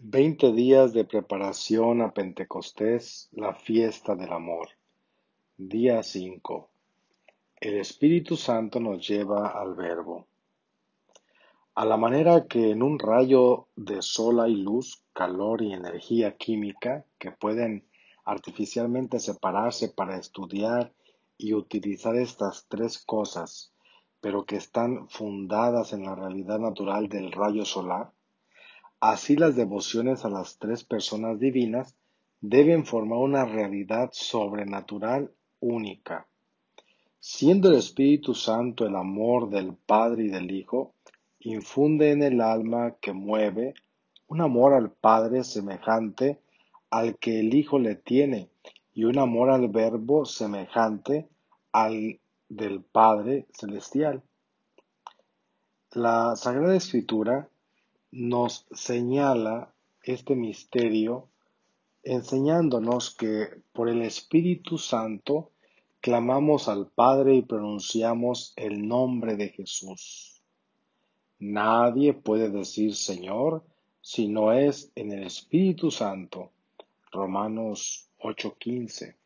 Veinte 0.00 0.52
días 0.52 0.92
de 0.92 1.04
preparación 1.04 2.02
a 2.02 2.14
Pentecostés, 2.14 3.28
la 3.32 3.52
fiesta 3.52 4.14
del 4.14 4.32
amor. 4.32 4.68
Día 5.56 6.04
5. 6.04 6.68
El 7.60 7.78
Espíritu 7.78 8.36
Santo 8.36 8.78
nos 8.78 9.04
lleva 9.08 9.48
al 9.48 9.74
Verbo. 9.74 10.28
A 11.74 11.84
la 11.84 11.96
manera 11.96 12.46
que 12.46 12.70
en 12.70 12.84
un 12.84 13.00
rayo 13.00 13.66
de 13.74 14.00
sol 14.00 14.38
hay 14.38 14.54
luz, 14.54 15.02
calor 15.12 15.62
y 15.62 15.72
energía 15.72 16.36
química 16.36 17.04
que 17.18 17.32
pueden 17.32 17.84
artificialmente 18.24 19.18
separarse 19.18 19.88
para 19.88 20.16
estudiar 20.16 20.92
y 21.36 21.54
utilizar 21.54 22.14
estas 22.14 22.66
tres 22.68 23.00
cosas, 23.00 23.72
pero 24.20 24.46
que 24.46 24.54
están 24.54 25.08
fundadas 25.08 25.92
en 25.92 26.04
la 26.04 26.14
realidad 26.14 26.60
natural 26.60 27.08
del 27.08 27.32
rayo 27.32 27.64
solar, 27.64 28.12
Así 29.00 29.36
las 29.36 29.54
devociones 29.54 30.24
a 30.24 30.28
las 30.28 30.58
tres 30.58 30.82
personas 30.82 31.38
divinas 31.38 31.94
deben 32.40 32.84
formar 32.84 33.18
una 33.18 33.44
realidad 33.44 34.10
sobrenatural 34.12 35.32
única. 35.60 36.26
Siendo 37.20 37.68
el 37.68 37.76
Espíritu 37.76 38.34
Santo 38.34 38.86
el 38.86 38.96
amor 38.96 39.50
del 39.50 39.74
Padre 39.74 40.24
y 40.24 40.28
del 40.28 40.50
Hijo, 40.50 40.94
infunde 41.40 42.10
en 42.10 42.22
el 42.22 42.40
alma 42.40 42.96
que 43.00 43.12
mueve 43.12 43.74
un 44.26 44.40
amor 44.40 44.74
al 44.74 44.90
Padre 44.90 45.44
semejante 45.44 46.40
al 46.90 47.18
que 47.18 47.40
el 47.40 47.54
Hijo 47.54 47.78
le 47.78 47.94
tiene 47.94 48.50
y 48.94 49.04
un 49.04 49.18
amor 49.18 49.50
al 49.50 49.68
Verbo 49.68 50.24
semejante 50.24 51.28
al 51.70 52.18
del 52.48 52.82
Padre 52.82 53.46
celestial. 53.52 54.22
La 55.92 56.34
Sagrada 56.34 56.76
Escritura 56.76 57.48
nos 58.10 58.66
señala 58.72 59.72
este 60.02 60.34
misterio 60.34 61.28
enseñándonos 62.02 63.14
que 63.14 63.60
por 63.72 63.88
el 63.88 64.02
Espíritu 64.02 64.78
Santo 64.78 65.50
clamamos 66.00 66.68
al 66.68 66.86
Padre 66.86 67.34
y 67.34 67.42
pronunciamos 67.42 68.54
el 68.56 68.86
nombre 68.86 69.36
de 69.36 69.48
Jesús. 69.50 70.42
Nadie 71.38 72.14
puede 72.14 72.50
decir 72.50 72.94
Señor 72.94 73.64
si 74.00 74.28
no 74.28 74.52
es 74.52 74.90
en 74.94 75.12
el 75.12 75.24
Espíritu 75.24 75.90
Santo. 75.90 76.50
Romanos 77.12 78.08
8:15. 78.20 79.16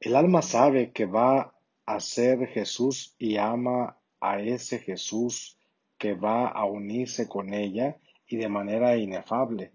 El 0.00 0.16
alma 0.16 0.42
sabe 0.42 0.92
que 0.92 1.06
va 1.06 1.54
a 1.86 2.00
ser 2.00 2.46
Jesús 2.48 3.14
y 3.18 3.36
ama 3.36 3.98
a 4.20 4.40
ese 4.40 4.78
Jesús 4.78 5.57
que 5.98 6.14
va 6.14 6.48
a 6.48 6.64
unirse 6.64 7.28
con 7.28 7.52
ella 7.52 7.96
y 8.26 8.36
de 8.36 8.48
manera 8.48 8.96
inefable. 8.96 9.72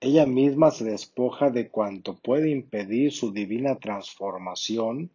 Ella 0.00 0.26
misma 0.26 0.70
se 0.70 0.84
despoja 0.84 1.50
de 1.50 1.70
cuanto 1.70 2.16
puede 2.16 2.50
impedir 2.50 3.12
su 3.12 3.32
divina 3.32 3.76
transformación 3.76 5.10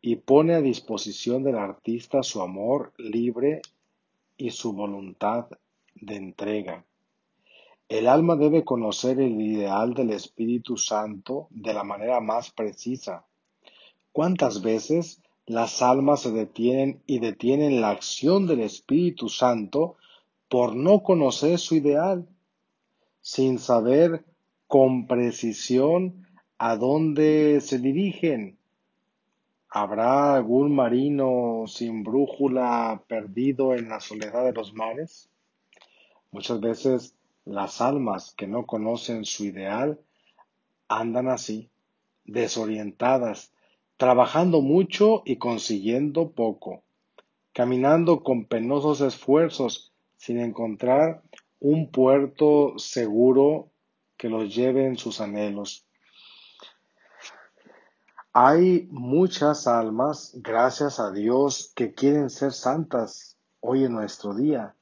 y 0.00 0.16
pone 0.16 0.54
a 0.54 0.60
disposición 0.60 1.44
del 1.44 1.56
artista 1.56 2.22
su 2.22 2.42
amor 2.42 2.92
libre 2.98 3.62
y 4.36 4.50
su 4.50 4.72
voluntad 4.72 5.46
de 5.94 6.16
entrega. 6.16 6.84
El 7.88 8.08
alma 8.08 8.34
debe 8.34 8.64
conocer 8.64 9.20
el 9.20 9.40
ideal 9.40 9.94
del 9.94 10.10
Espíritu 10.10 10.76
Santo 10.76 11.48
de 11.50 11.74
la 11.74 11.84
manera 11.84 12.20
más 12.20 12.50
precisa. 12.50 13.24
¿Cuántas 14.10 14.62
veces 14.62 15.22
las 15.46 15.82
almas 15.82 16.22
se 16.22 16.32
detienen 16.32 17.02
y 17.06 17.18
detienen 17.18 17.80
la 17.80 17.90
acción 17.90 18.46
del 18.46 18.60
Espíritu 18.60 19.28
Santo 19.28 19.96
por 20.48 20.74
no 20.74 21.02
conocer 21.02 21.58
su 21.58 21.74
ideal, 21.74 22.26
sin 23.20 23.58
saber 23.58 24.24
con 24.66 25.06
precisión 25.06 26.26
a 26.58 26.76
dónde 26.76 27.60
se 27.60 27.78
dirigen. 27.78 28.58
¿Habrá 29.68 30.36
algún 30.36 30.74
marino 30.74 31.64
sin 31.66 32.04
brújula 32.04 33.02
perdido 33.06 33.74
en 33.74 33.88
la 33.88 34.00
soledad 34.00 34.44
de 34.44 34.52
los 34.52 34.72
mares? 34.72 35.28
Muchas 36.30 36.60
veces 36.60 37.16
las 37.44 37.80
almas 37.80 38.34
que 38.36 38.46
no 38.46 38.66
conocen 38.66 39.24
su 39.24 39.44
ideal 39.44 40.00
andan 40.88 41.28
así, 41.28 41.70
desorientadas, 42.24 43.53
trabajando 43.96 44.60
mucho 44.60 45.22
y 45.24 45.36
consiguiendo 45.36 46.32
poco, 46.32 46.82
caminando 47.52 48.22
con 48.22 48.46
penosos 48.46 49.00
esfuerzos 49.00 49.92
sin 50.16 50.40
encontrar 50.40 51.22
un 51.60 51.90
puerto 51.90 52.74
seguro 52.78 53.70
que 54.16 54.28
los 54.28 54.54
lleve 54.54 54.86
en 54.86 54.96
sus 54.96 55.20
anhelos. 55.20 55.86
Hay 58.32 58.88
muchas 58.90 59.68
almas, 59.68 60.32
gracias 60.42 60.98
a 60.98 61.12
Dios, 61.12 61.72
que 61.76 61.94
quieren 61.94 62.30
ser 62.30 62.52
santas 62.52 63.38
hoy 63.60 63.84
en 63.84 63.92
nuestro 63.92 64.34
día, 64.34 64.74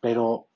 pero 0.00 0.46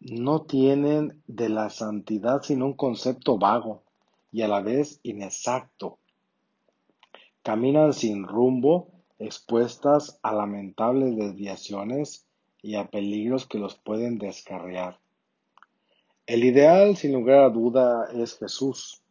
no 0.00 0.42
tienen 0.42 1.22
de 1.28 1.48
la 1.48 1.70
santidad 1.70 2.42
sino 2.42 2.66
un 2.66 2.74
concepto 2.74 3.38
vago 3.38 3.84
y 4.32 4.42
a 4.42 4.48
la 4.48 4.62
vez 4.62 4.98
inexacto 5.02 5.99
Caminan 7.42 7.94
sin 7.94 8.28
rumbo, 8.28 8.92
expuestas 9.18 10.18
a 10.22 10.34
lamentables 10.34 11.16
desviaciones 11.16 12.26
y 12.60 12.74
a 12.74 12.90
peligros 12.90 13.46
que 13.46 13.56
los 13.56 13.76
pueden 13.76 14.18
descarriar. 14.18 15.00
El 16.26 16.44
ideal, 16.44 16.98
sin 16.98 17.14
lugar 17.14 17.44
a 17.44 17.48
duda, 17.48 18.10
es 18.12 18.36
Jesús, 18.36 19.02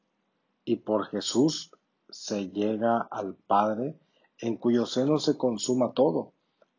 y 0.63 0.75
por 0.75 1.07
Jesús 1.07 1.71
se 2.07 2.49
llega 2.49 2.99
al 2.99 3.33
Padre, 3.33 3.95
en 4.37 4.57
cuyo 4.57 4.85
seno 4.85 5.17
se 5.17 5.35
consuma 5.35 5.93
todo, 5.93 6.33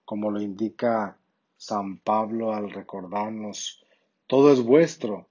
como 0.05 0.31
lo 0.31 0.41
indica 0.41 1.19
San 1.57 1.99
Pablo 1.99 2.55
al 2.55 2.71
recordarnos, 2.71 3.85
todo 4.29 4.53
es 4.53 4.63
vuestro, 4.63 5.27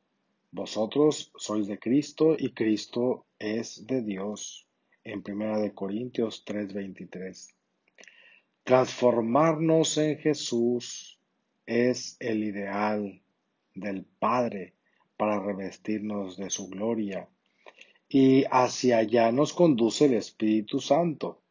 vosotros 0.52 1.32
sois 1.38 1.68
de 1.68 1.80
Cristo 1.80 2.36
y 2.38 2.52
Cristo 2.52 3.26
es 3.40 3.88
de 3.88 4.02
Dios 4.02 4.66
en 5.04 5.24
1 5.24 5.74
Corintios 5.74 6.44
3:23. 6.46 7.56
Transformarnos 8.64 9.98
en 9.98 10.18
Jesús 10.18 11.20
es 11.66 12.18
el 12.20 12.44
ideal 12.44 13.22
del 13.76 14.06
Padre 14.06 14.74
para 15.18 15.40
revestirnos 15.40 16.38
de 16.38 16.50
su 16.50 16.70
gloria. 16.70 17.28
Y 18.08 18.46
hacia 18.52 18.98
allá 19.00 19.32
nos 19.32 19.54
conduce 19.54 20.06
el 20.06 20.14
Espíritu 20.14 20.80
Santo, 20.80 21.42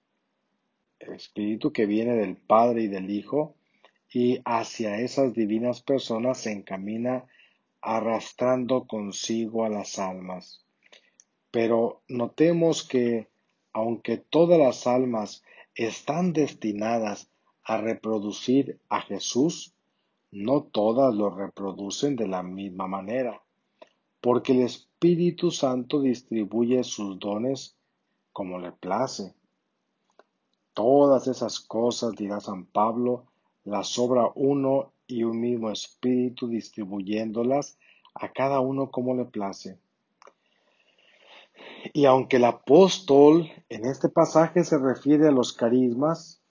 el 0.98 1.14
Espíritu 1.14 1.72
que 1.72 1.86
viene 1.86 2.14
del 2.14 2.36
Padre 2.36 2.82
y 2.82 2.88
del 2.88 3.10
Hijo, 3.10 3.54
y 4.12 4.40
hacia 4.44 5.00
esas 5.00 5.34
divinas 5.34 5.82
personas 5.82 6.38
se 6.38 6.52
encamina 6.52 7.26
arrastrando 7.80 8.86
consigo 8.86 9.64
a 9.64 9.68
las 9.68 9.98
almas. 9.98 10.64
Pero 11.50 12.02
notemos 12.08 12.86
que 12.86 13.28
aunque 13.78 14.16
todas 14.16 14.58
las 14.58 14.88
almas 14.88 15.44
están 15.76 16.32
destinadas 16.32 17.30
a 17.62 17.76
reproducir 17.76 18.80
a 18.88 19.02
Jesús, 19.02 19.72
no 20.32 20.64
todas 20.64 21.14
lo 21.14 21.30
reproducen 21.30 22.16
de 22.16 22.26
la 22.26 22.42
misma 22.42 22.88
manera, 22.88 23.40
porque 24.20 24.50
el 24.52 24.62
Espíritu 24.62 25.52
Santo 25.52 26.00
distribuye 26.00 26.82
sus 26.82 27.20
dones 27.20 27.76
como 28.32 28.58
le 28.58 28.72
place. 28.72 29.32
Todas 30.74 31.28
esas 31.28 31.60
cosas, 31.60 32.16
dirá 32.16 32.40
San 32.40 32.66
Pablo, 32.66 33.26
las 33.62 33.86
sobra 33.86 34.32
uno 34.34 34.90
y 35.06 35.22
un 35.22 35.40
mismo 35.40 35.70
Espíritu 35.70 36.48
distribuyéndolas 36.48 37.78
a 38.12 38.32
cada 38.32 38.58
uno 38.58 38.90
como 38.90 39.14
le 39.14 39.26
place. 39.26 39.78
Y 41.92 42.04
aunque 42.04 42.36
el 42.36 42.44
apóstol 42.44 43.50
en 43.68 43.86
este 43.86 44.08
pasaje 44.08 44.64
se 44.64 44.78
refiere 44.78 45.28
a 45.28 45.32
los 45.32 45.52
carismas, 45.52 46.42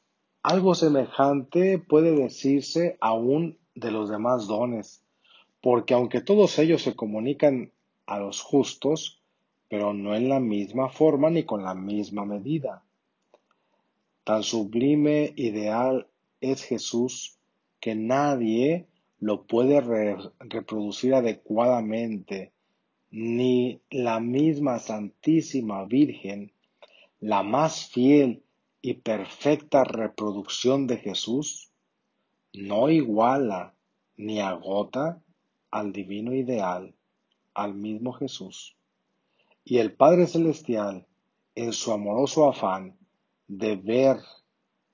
algo 0.43 0.75
semejante 0.75 1.77
puede 1.77 2.15
decirse 2.15 2.97
aún 3.01 3.57
de 3.75 3.91
los 3.91 4.09
demás 4.09 4.47
dones, 4.47 5.03
porque 5.61 5.93
aunque 5.93 6.21
todos 6.21 6.57
ellos 6.59 6.81
se 6.81 6.95
comunican 6.95 7.71
a 8.05 8.19
los 8.19 8.41
justos, 8.41 9.21
pero 9.69 9.93
no 9.93 10.15
en 10.15 10.29
la 10.29 10.39
misma 10.39 10.89
forma 10.89 11.29
ni 11.29 11.43
con 11.43 11.63
la 11.63 11.73
misma 11.73 12.25
medida. 12.25 12.83
Tan 14.23 14.43
sublime 14.43 15.33
ideal 15.35 16.07
es 16.41 16.63
Jesús 16.63 17.37
que 17.79 17.95
nadie 17.95 18.87
lo 19.19 19.43
puede 19.45 19.81
reproducir 20.39 21.15
adecuadamente 21.15 22.51
ni 23.11 23.81
la 23.89 24.19
misma 24.19 24.79
Santísima 24.79 25.85
Virgen, 25.85 26.51
la 27.19 27.43
más 27.43 27.89
fiel 27.89 28.43
y 28.81 28.95
perfecta 28.95 29.83
reproducción 29.83 30.87
de 30.87 30.97
Jesús, 30.97 31.71
no 32.53 32.89
iguala 32.89 33.73
ni 34.17 34.39
agota 34.39 35.21
al 35.71 35.93
divino 35.93 36.33
ideal. 36.33 36.93
al 37.53 37.73
mismo 37.73 38.13
Jesús. 38.13 38.77
Y 39.65 39.79
el 39.79 39.91
Padre 39.91 40.27
Celestial, 40.27 41.07
en 41.55 41.73
su 41.73 41.91
amoroso 41.91 42.47
afán 42.47 42.95
de 43.47 43.75
ver 43.75 44.17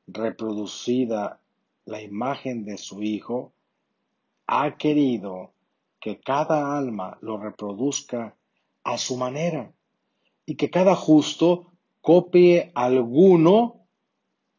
reproducida 0.07 1.41
la 1.83 2.01
imagen 2.01 2.63
de 2.63 2.77
su 2.77 3.03
Hijo, 3.03 3.51
ha 4.47 4.77
querido 4.77 5.52
que 6.03 6.19
cada 6.19 6.77
alma 6.77 7.17
lo 7.21 7.37
reproduzca 7.37 8.35
a 8.83 8.97
su 8.97 9.15
manera 9.15 9.71
y 10.45 10.55
que 10.55 10.69
cada 10.69 10.97
justo 10.97 11.71
copie 12.01 12.73
alguno 12.75 13.87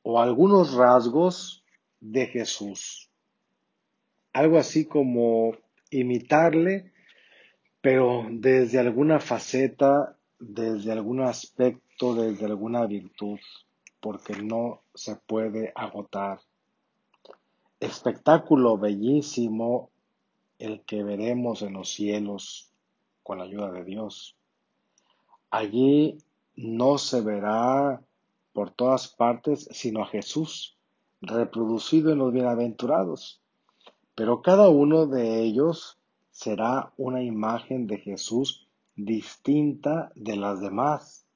o 0.02 0.22
algunos 0.22 0.72
rasgos 0.72 1.62
de 2.00 2.28
Jesús. 2.28 3.10
Algo 4.32 4.56
así 4.56 4.86
como 4.86 5.54
imitarle, 5.90 6.94
pero 7.82 8.24
desde 8.30 8.78
alguna 8.78 9.20
faceta, 9.20 10.16
desde 10.38 10.92
algún 10.92 11.20
aspecto, 11.20 12.14
desde 12.14 12.46
alguna 12.46 12.86
virtud, 12.86 13.38
porque 14.00 14.34
no 14.42 14.80
se 14.94 15.16
puede 15.16 15.72
agotar. 15.74 16.40
Espectáculo 17.80 18.78
bellísimo 18.78 19.90
el 20.58 20.82
que 20.82 21.02
veremos 21.02 21.62
en 21.62 21.74
los 21.74 21.90
cielos 21.90 22.70
con 23.22 23.38
la 23.38 23.44
ayuda 23.44 23.70
de 23.70 23.84
Dios. 23.84 24.36
Allí 25.50 26.18
no 26.56 26.98
se 26.98 27.20
verá 27.20 28.02
por 28.52 28.70
todas 28.70 29.08
partes 29.08 29.68
sino 29.72 30.02
a 30.02 30.06
Jesús, 30.06 30.76
reproducido 31.20 32.12
en 32.12 32.18
los 32.18 32.32
bienaventurados. 32.32 33.40
Pero 34.14 34.42
cada 34.42 34.68
uno 34.68 35.06
de 35.06 35.42
ellos 35.42 35.98
será 36.30 36.92
una 36.96 37.22
imagen 37.22 37.86
de 37.86 37.98
Jesús 37.98 38.68
distinta 38.96 40.12
de 40.14 40.36
las 40.36 40.60
demás. 40.60 41.26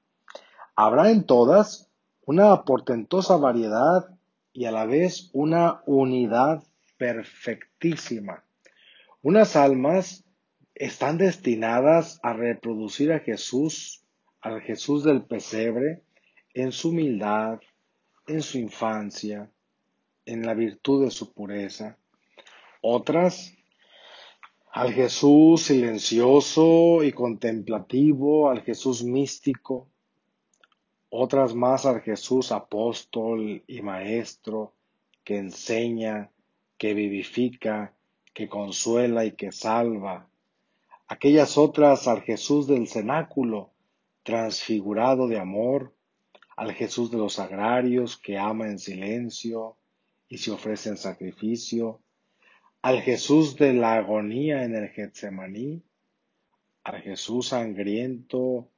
Habrá 0.76 1.10
en 1.10 1.24
todas 1.24 1.90
una 2.24 2.64
portentosa 2.64 3.36
variedad 3.36 4.10
y 4.52 4.66
a 4.66 4.70
la 4.70 4.86
vez 4.86 5.30
una 5.32 5.82
unidad 5.86 6.62
perfectísima. 6.98 8.44
Unas 9.22 9.56
almas 9.56 10.24
están 10.76 11.18
destinadas 11.18 12.20
a 12.22 12.34
reproducir 12.34 13.12
a 13.12 13.18
Jesús, 13.18 14.04
al 14.40 14.60
Jesús 14.60 15.02
del 15.02 15.24
pesebre, 15.24 16.02
en 16.54 16.70
su 16.70 16.90
humildad, 16.90 17.60
en 18.28 18.42
su 18.42 18.58
infancia, 18.58 19.50
en 20.24 20.46
la 20.46 20.54
virtud 20.54 21.04
de 21.04 21.10
su 21.10 21.32
pureza. 21.32 21.98
Otras 22.80 23.54
al 24.70 24.92
Jesús 24.92 25.62
silencioso 25.62 27.02
y 27.02 27.10
contemplativo, 27.10 28.48
al 28.48 28.62
Jesús 28.62 29.02
místico, 29.02 29.88
otras 31.10 31.56
más 31.56 31.86
al 31.86 32.02
Jesús 32.02 32.52
apóstol 32.52 33.64
y 33.66 33.82
maestro, 33.82 34.74
que 35.24 35.38
enseña, 35.38 36.30
que 36.76 36.94
vivifica, 36.94 37.97
que 38.38 38.48
consuela 38.48 39.24
y 39.24 39.32
que 39.32 39.50
salva. 39.50 40.30
Aquellas 41.08 41.58
otras 41.58 42.06
al 42.06 42.22
Jesús 42.22 42.68
del 42.68 42.86
cenáculo, 42.86 43.72
transfigurado 44.22 45.26
de 45.26 45.40
amor, 45.40 45.92
al 46.56 46.72
Jesús 46.72 47.10
de 47.10 47.16
los 47.16 47.40
agrarios, 47.40 48.16
que 48.16 48.38
ama 48.38 48.68
en 48.68 48.78
silencio 48.78 49.76
y 50.28 50.38
se 50.38 50.52
ofrece 50.52 50.90
en 50.90 50.98
sacrificio, 50.98 52.00
al 52.80 53.02
Jesús 53.02 53.56
de 53.56 53.72
la 53.72 53.94
agonía 53.94 54.62
en 54.62 54.76
el 54.76 54.88
Getsemaní, 54.90 55.82
al 56.84 57.02
Jesús 57.02 57.48
sangriento 57.48 58.68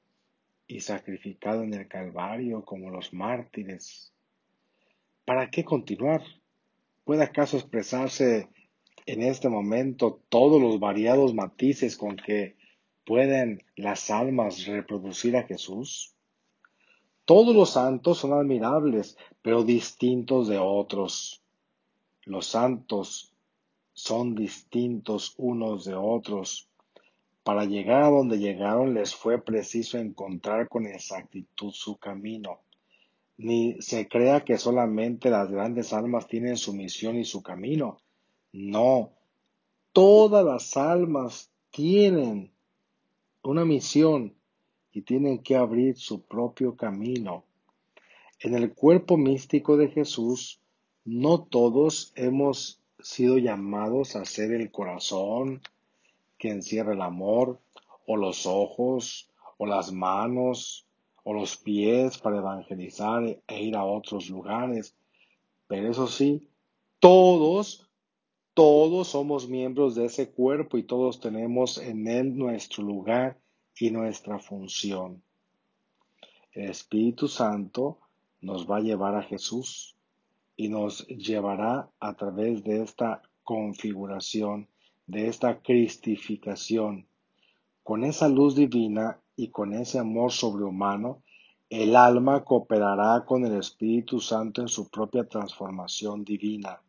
y 0.66 0.80
sacrificado 0.80 1.64
en 1.64 1.74
el 1.74 1.86
Calvario 1.86 2.64
como 2.64 2.88
los 2.88 3.12
mártires. 3.12 4.14
¿Para 5.26 5.50
qué 5.50 5.66
continuar? 5.66 6.22
¿Puede 7.04 7.24
acaso 7.24 7.58
expresarse 7.58 8.48
en 9.12 9.22
este 9.22 9.48
momento 9.48 10.20
todos 10.28 10.62
los 10.62 10.78
variados 10.78 11.34
matices 11.34 11.96
con 11.96 12.16
que 12.16 12.56
pueden 13.04 13.64
las 13.74 14.08
almas 14.10 14.66
reproducir 14.66 15.36
a 15.36 15.42
Jesús? 15.42 16.14
Todos 17.24 17.54
los 17.54 17.70
santos 17.70 18.18
son 18.18 18.32
admirables, 18.32 19.16
pero 19.42 19.64
distintos 19.64 20.46
de 20.46 20.58
otros. 20.58 21.42
Los 22.24 22.46
santos 22.46 23.34
son 23.92 24.36
distintos 24.36 25.34
unos 25.38 25.84
de 25.84 25.96
otros. 25.96 26.68
Para 27.42 27.64
llegar 27.64 28.02
a 28.02 28.10
donde 28.10 28.38
llegaron 28.38 28.94
les 28.94 29.14
fue 29.14 29.42
preciso 29.42 29.98
encontrar 29.98 30.68
con 30.68 30.86
exactitud 30.86 31.72
su 31.72 31.96
camino. 31.96 32.60
Ni 33.38 33.80
se 33.80 34.06
crea 34.06 34.44
que 34.44 34.56
solamente 34.56 35.30
las 35.30 35.50
grandes 35.50 35.92
almas 35.92 36.28
tienen 36.28 36.56
su 36.56 36.74
misión 36.74 37.18
y 37.18 37.24
su 37.24 37.42
camino. 37.42 37.98
No, 38.52 39.12
todas 39.92 40.44
las 40.44 40.76
almas 40.76 41.50
tienen 41.70 42.52
una 43.42 43.64
misión 43.64 44.34
y 44.92 45.02
tienen 45.02 45.38
que 45.38 45.56
abrir 45.56 45.96
su 45.96 46.22
propio 46.22 46.76
camino. 46.76 47.44
En 48.40 48.54
el 48.54 48.72
cuerpo 48.74 49.16
místico 49.16 49.76
de 49.76 49.88
Jesús, 49.88 50.60
no 51.04 51.42
todos 51.42 52.12
hemos 52.16 52.80
sido 52.98 53.38
llamados 53.38 54.16
a 54.16 54.24
ser 54.24 54.52
el 54.52 54.70
corazón 54.70 55.60
que 56.38 56.48
encierra 56.48 56.94
el 56.94 57.02
amor, 57.02 57.60
o 58.06 58.16
los 58.16 58.46
ojos, 58.46 59.30
o 59.58 59.66
las 59.66 59.92
manos, 59.92 60.86
o 61.22 61.34
los 61.34 61.56
pies 61.56 62.18
para 62.18 62.38
evangelizar 62.38 63.22
e 63.46 63.62
ir 63.62 63.76
a 63.76 63.84
otros 63.84 64.28
lugares. 64.30 64.96
Pero 65.68 65.90
eso 65.90 66.06
sí, 66.06 66.48
todos, 66.98 67.89
todos 68.54 69.08
somos 69.08 69.48
miembros 69.48 69.94
de 69.94 70.06
ese 70.06 70.30
cuerpo 70.30 70.76
y 70.76 70.82
todos 70.82 71.20
tenemos 71.20 71.78
en 71.78 72.08
él 72.08 72.36
nuestro 72.36 72.82
lugar 72.82 73.38
y 73.78 73.90
nuestra 73.90 74.38
función. 74.38 75.22
El 76.52 76.70
Espíritu 76.70 77.28
Santo 77.28 77.98
nos 78.40 78.68
va 78.68 78.78
a 78.78 78.80
llevar 78.80 79.14
a 79.14 79.22
Jesús 79.22 79.96
y 80.56 80.68
nos 80.68 81.06
llevará 81.06 81.90
a 82.00 82.16
través 82.16 82.64
de 82.64 82.82
esta 82.82 83.22
configuración, 83.44 84.68
de 85.06 85.28
esta 85.28 85.60
cristificación. 85.60 87.06
Con 87.82 88.04
esa 88.04 88.28
luz 88.28 88.56
divina 88.56 89.20
y 89.36 89.48
con 89.48 89.72
ese 89.72 89.98
amor 89.98 90.32
sobrehumano, 90.32 91.22
el 91.70 91.94
alma 91.94 92.44
cooperará 92.44 93.24
con 93.24 93.46
el 93.46 93.56
Espíritu 93.56 94.20
Santo 94.20 94.60
en 94.60 94.68
su 94.68 94.90
propia 94.90 95.24
transformación 95.24 96.24
divina. 96.24 96.82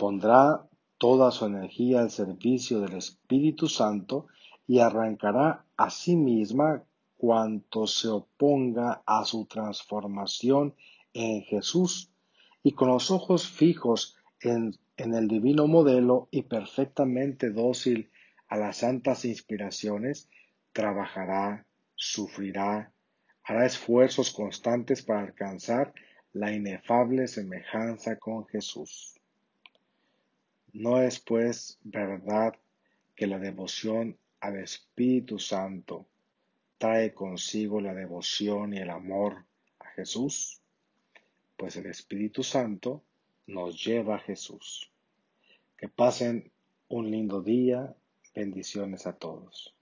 Pondrá 0.00 0.66
toda 0.96 1.30
su 1.30 1.44
energía 1.44 2.00
al 2.00 2.10
servicio 2.10 2.80
del 2.80 2.94
Espíritu 2.96 3.68
Santo 3.68 4.28
y 4.66 4.78
arrancará 4.78 5.66
a 5.76 5.90
sí 5.90 6.16
misma 6.16 6.82
cuanto 7.18 7.86
se 7.86 8.08
oponga 8.08 9.02
a 9.04 9.26
su 9.26 9.44
transformación 9.44 10.74
en 11.12 11.42
Jesús 11.42 12.10
y 12.62 12.72
con 12.72 12.88
los 12.88 13.10
ojos 13.10 13.46
fijos 13.46 14.16
en, 14.40 14.72
el 14.96 15.28
divino 15.28 15.66
modelo 15.66 16.28
y 16.30 16.44
perfectamente 16.44 17.50
dócil 17.50 18.10
a 18.48 18.56
las 18.56 18.78
santas 18.78 19.26
inspiraciones, 19.26 20.30
trabajará, 20.72 21.66
sufrirá, 21.94 22.90
hará 23.44 23.66
esfuerzos 23.66 24.30
constantes 24.30 25.02
para 25.02 25.20
alcanzar 25.20 25.92
la 26.32 26.54
inefable 26.54 27.28
semejanza 27.28 28.16
con 28.16 28.46
Jesús. 28.46 29.19
No 30.72 31.00
es 31.00 31.20
pues 31.20 31.78
verdad 31.82 32.54
que 33.16 33.26
la 33.26 33.38
devoción 33.38 34.16
al 34.40 34.56
Espíritu 34.56 35.38
Santo 35.38 36.06
trae 36.78 37.12
consigo 37.12 37.80
la 37.80 37.92
devoción 37.92 38.72
y 38.72 38.78
el 38.78 38.90
amor 38.90 39.44
a 39.78 39.88
Jesús? 39.90 40.62
Pues 41.56 41.76
el 41.76 41.86
Espíritu 41.86 42.42
Santo 42.42 43.02
nos 43.46 43.84
lleva 43.84 44.16
a 44.16 44.20
Jesús. 44.20 44.90
Que 45.76 45.88
pasen 45.88 46.50
un 46.88 47.10
lindo 47.10 47.42
día. 47.42 47.94
Bendiciones 48.34 49.06
a 49.06 49.12
todos. 49.12 49.74